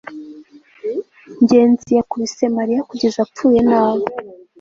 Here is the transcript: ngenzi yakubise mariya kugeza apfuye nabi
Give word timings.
ngenzi 1.41 1.89
yakubise 1.97 2.43
mariya 2.57 2.81
kugeza 2.89 3.17
apfuye 3.25 3.59
nabi 3.69 4.05